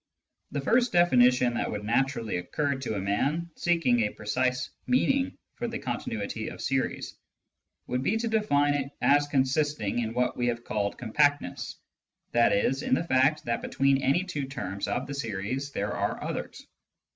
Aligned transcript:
The 0.49 0.61
first 0.61 0.91
definition 0.91 1.53
that 1.53 1.69
would 1.69 1.83
naturally 1.83 2.37
occur 2.37 2.73
to 2.73 2.95
a 2.95 2.99
man 2.99 3.51
seeking 3.55 3.99
a 3.99 4.09
precise 4.09 4.71
meaning 4.87 5.37
for 5.53 5.67
the 5.67 5.77
continuity 5.77 6.47
of 6.47 6.59
series 6.59 7.15
would 7.85 8.01
be 8.01 8.17
to 8.17 8.27
define 8.27 8.73
it 8.73 8.89
as 8.99 9.27
consisting 9.27 9.99
in 9.99 10.15
what 10.15 10.35
we 10.35 10.47
have 10.47 10.63
called" 10.63 10.97
compactness," 10.97 11.75
i.e. 12.33 12.73
in 12.83 12.95
the 12.95 13.07
fact 13.07 13.45
that 13.45 13.61
between 13.61 14.01
any 14.01 14.23
two 14.23 14.45
terms 14.47 14.87
of 14.87 15.05
the 15.05 15.13
series 15.13 15.69
there 15.69 15.93
are 15.93 16.23
others. 16.23 16.65